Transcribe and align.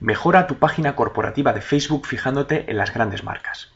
Mejora 0.00 0.46
tu 0.46 0.58
página 0.58 0.94
corporativa 0.94 1.54
de 1.54 1.62
Facebook 1.62 2.06
fijándote 2.06 2.70
en 2.70 2.76
las 2.76 2.92
grandes 2.92 3.24
marcas. 3.24 3.72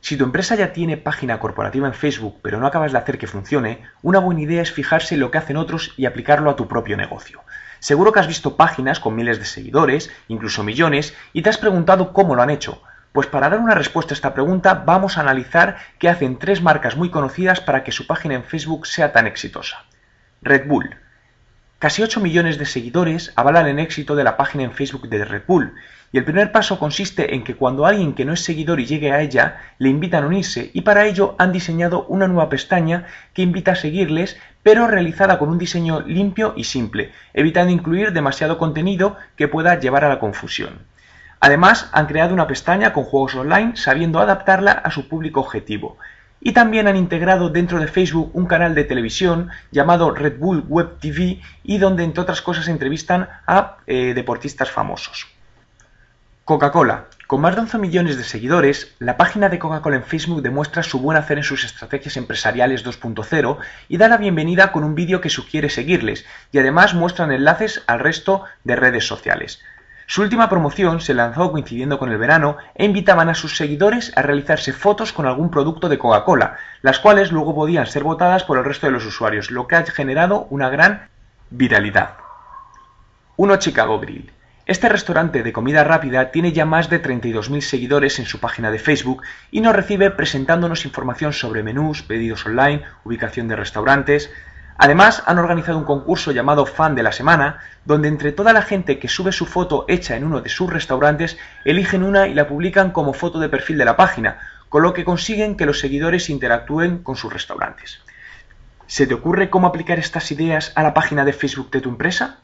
Si 0.00 0.16
tu 0.16 0.24
empresa 0.24 0.54
ya 0.54 0.72
tiene 0.72 0.96
página 0.96 1.38
corporativa 1.38 1.86
en 1.86 1.92
Facebook 1.92 2.38
pero 2.42 2.58
no 2.58 2.66
acabas 2.66 2.92
de 2.92 2.98
hacer 2.98 3.18
que 3.18 3.26
funcione, 3.26 3.82
una 4.00 4.18
buena 4.18 4.40
idea 4.40 4.62
es 4.62 4.72
fijarse 4.72 5.14
en 5.14 5.20
lo 5.20 5.30
que 5.30 5.36
hacen 5.36 5.58
otros 5.58 5.92
y 5.98 6.06
aplicarlo 6.06 6.48
a 6.48 6.56
tu 6.56 6.68
propio 6.68 6.96
negocio. 6.96 7.42
Seguro 7.80 8.12
que 8.12 8.20
has 8.20 8.26
visto 8.26 8.56
páginas 8.56 8.98
con 8.98 9.14
miles 9.14 9.38
de 9.38 9.44
seguidores, 9.44 10.10
incluso 10.28 10.64
millones, 10.64 11.14
y 11.34 11.42
te 11.42 11.50
has 11.50 11.58
preguntado 11.58 12.14
cómo 12.14 12.34
lo 12.34 12.40
han 12.40 12.48
hecho. 12.48 12.80
Pues 13.12 13.26
para 13.26 13.50
dar 13.50 13.58
una 13.58 13.74
respuesta 13.74 14.14
a 14.14 14.16
esta 14.16 14.32
pregunta 14.32 14.72
vamos 14.86 15.18
a 15.18 15.20
analizar 15.20 15.76
qué 15.98 16.08
hacen 16.08 16.38
tres 16.38 16.62
marcas 16.62 16.96
muy 16.96 17.10
conocidas 17.10 17.60
para 17.60 17.84
que 17.84 17.92
su 17.92 18.06
página 18.06 18.36
en 18.36 18.44
Facebook 18.44 18.86
sea 18.86 19.12
tan 19.12 19.26
exitosa. 19.26 19.84
Red 20.40 20.66
Bull. 20.66 20.96
Casi 21.78 22.02
8 22.02 22.18
millones 22.18 22.58
de 22.58 22.66
seguidores 22.66 23.32
avalan 23.36 23.68
el 23.68 23.78
éxito 23.78 24.16
de 24.16 24.24
la 24.24 24.36
página 24.36 24.64
en 24.64 24.72
Facebook 24.72 25.08
de 25.08 25.42
Bull, 25.46 25.74
y 26.10 26.18
el 26.18 26.24
primer 26.24 26.50
paso 26.50 26.76
consiste 26.76 27.36
en 27.36 27.44
que 27.44 27.54
cuando 27.54 27.86
alguien 27.86 28.14
que 28.14 28.24
no 28.24 28.32
es 28.32 28.42
seguidor 28.42 28.80
y 28.80 28.86
llegue 28.86 29.12
a 29.12 29.20
ella, 29.20 29.58
le 29.78 29.88
invitan 29.88 30.24
a 30.24 30.26
unirse, 30.26 30.72
y 30.74 30.80
para 30.80 31.06
ello 31.06 31.36
han 31.38 31.52
diseñado 31.52 32.04
una 32.06 32.26
nueva 32.26 32.48
pestaña 32.48 33.06
que 33.32 33.42
invita 33.42 33.72
a 33.72 33.76
seguirles, 33.76 34.36
pero 34.64 34.88
realizada 34.88 35.38
con 35.38 35.50
un 35.50 35.58
diseño 35.58 36.00
limpio 36.00 36.52
y 36.56 36.64
simple, 36.64 37.12
evitando 37.32 37.72
incluir 37.72 38.12
demasiado 38.12 38.58
contenido 38.58 39.16
que 39.36 39.46
pueda 39.46 39.78
llevar 39.78 40.04
a 40.04 40.08
la 40.08 40.18
confusión. 40.18 40.80
Además, 41.38 41.90
han 41.92 42.06
creado 42.06 42.34
una 42.34 42.48
pestaña 42.48 42.92
con 42.92 43.04
juegos 43.04 43.36
online 43.36 43.76
sabiendo 43.76 44.18
adaptarla 44.18 44.72
a 44.72 44.90
su 44.90 45.06
público 45.06 45.38
objetivo, 45.38 45.96
y 46.40 46.52
también 46.52 46.86
han 46.88 46.96
integrado 46.96 47.48
dentro 47.48 47.80
de 47.80 47.88
Facebook 47.88 48.30
un 48.34 48.46
canal 48.46 48.74
de 48.74 48.84
televisión 48.84 49.50
llamado 49.70 50.10
Red 50.10 50.38
Bull 50.38 50.64
Web 50.68 50.98
TV 51.00 51.40
y 51.62 51.78
donde 51.78 52.04
entre 52.04 52.22
otras 52.22 52.42
cosas 52.42 52.68
entrevistan 52.68 53.28
a 53.46 53.76
eh, 53.86 54.14
deportistas 54.14 54.70
famosos. 54.70 55.26
Coca-Cola. 56.44 57.08
Con 57.26 57.42
más 57.42 57.54
de 57.54 57.60
11 57.60 57.76
millones 57.76 58.16
de 58.16 58.24
seguidores, 58.24 58.94
la 59.00 59.18
página 59.18 59.50
de 59.50 59.58
Coca-Cola 59.58 59.96
en 59.96 60.02
Facebook 60.02 60.40
demuestra 60.40 60.82
su 60.82 60.98
buen 60.98 61.18
hacer 61.18 61.36
en 61.36 61.44
sus 61.44 61.62
estrategias 61.62 62.16
empresariales 62.16 62.86
2.0 62.86 63.58
y 63.88 63.98
da 63.98 64.08
la 64.08 64.16
bienvenida 64.16 64.72
con 64.72 64.82
un 64.82 64.94
vídeo 64.94 65.20
que 65.20 65.28
sugiere 65.28 65.68
seguirles 65.68 66.24
y 66.50 66.58
además 66.58 66.94
muestran 66.94 67.32
enlaces 67.32 67.82
al 67.86 68.00
resto 68.00 68.44
de 68.64 68.76
redes 68.76 69.06
sociales. 69.06 69.60
Su 70.10 70.22
última 70.22 70.48
promoción 70.48 71.02
se 71.02 71.12
lanzó 71.12 71.52
coincidiendo 71.52 71.98
con 71.98 72.10
el 72.10 72.16
verano 72.16 72.56
e 72.74 72.86
invitaban 72.86 73.28
a 73.28 73.34
sus 73.34 73.58
seguidores 73.58 74.10
a 74.16 74.22
realizarse 74.22 74.72
fotos 74.72 75.12
con 75.12 75.26
algún 75.26 75.50
producto 75.50 75.90
de 75.90 75.98
Coca-Cola, 75.98 76.56
las 76.80 76.98
cuales 76.98 77.30
luego 77.30 77.54
podían 77.54 77.86
ser 77.86 78.04
votadas 78.04 78.42
por 78.42 78.56
el 78.56 78.64
resto 78.64 78.86
de 78.86 78.92
los 78.92 79.04
usuarios, 79.04 79.50
lo 79.50 79.66
que 79.66 79.76
ha 79.76 79.84
generado 79.84 80.46
una 80.48 80.70
gran 80.70 81.08
viralidad. 81.50 82.14
1 83.36 83.56
Chicago 83.58 84.00
Grill. 84.00 84.32
Este 84.64 84.88
restaurante 84.88 85.42
de 85.42 85.52
comida 85.52 85.84
rápida 85.84 86.30
tiene 86.30 86.52
ya 86.52 86.64
más 86.64 86.88
de 86.88 87.02
32.000 87.02 87.60
seguidores 87.60 88.18
en 88.18 88.24
su 88.24 88.40
página 88.40 88.70
de 88.70 88.78
Facebook 88.78 89.22
y 89.50 89.60
nos 89.60 89.76
recibe 89.76 90.10
presentándonos 90.10 90.86
información 90.86 91.34
sobre 91.34 91.62
menús, 91.62 92.02
pedidos 92.02 92.46
online, 92.46 92.82
ubicación 93.04 93.46
de 93.46 93.56
restaurantes, 93.56 94.30
Además, 94.80 95.24
han 95.26 95.38
organizado 95.38 95.76
un 95.76 95.84
concurso 95.84 96.30
llamado 96.30 96.64
Fan 96.64 96.94
de 96.94 97.02
la 97.02 97.10
Semana, 97.10 97.58
donde 97.84 98.06
entre 98.06 98.30
toda 98.30 98.52
la 98.52 98.62
gente 98.62 99.00
que 99.00 99.08
sube 99.08 99.32
su 99.32 99.44
foto 99.44 99.84
hecha 99.88 100.14
en 100.14 100.22
uno 100.22 100.40
de 100.40 100.48
sus 100.48 100.72
restaurantes, 100.72 101.36
eligen 101.64 102.04
una 102.04 102.28
y 102.28 102.34
la 102.34 102.46
publican 102.46 102.92
como 102.92 103.12
foto 103.12 103.40
de 103.40 103.48
perfil 103.48 103.76
de 103.76 103.84
la 103.84 103.96
página, 103.96 104.38
con 104.68 104.84
lo 104.84 104.94
que 104.94 105.04
consiguen 105.04 105.56
que 105.56 105.66
los 105.66 105.80
seguidores 105.80 106.30
interactúen 106.30 107.02
con 107.02 107.16
sus 107.16 107.32
restaurantes. 107.32 108.00
¿Se 108.86 109.08
te 109.08 109.14
ocurre 109.14 109.50
cómo 109.50 109.66
aplicar 109.66 109.98
estas 109.98 110.30
ideas 110.30 110.72
a 110.76 110.84
la 110.84 110.94
página 110.94 111.24
de 111.24 111.32
Facebook 111.32 111.70
de 111.72 111.80
tu 111.80 111.88
empresa? 111.88 112.38